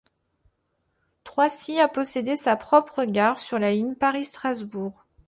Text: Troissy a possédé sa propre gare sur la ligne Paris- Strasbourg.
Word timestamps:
Troissy 1.23 1.79
a 1.79 1.87
possédé 1.87 2.35
sa 2.35 2.55
propre 2.55 3.03
gare 3.05 3.37
sur 3.37 3.59
la 3.59 3.71
ligne 3.71 3.93
Paris- 3.93 4.23
Strasbourg. 4.25 5.05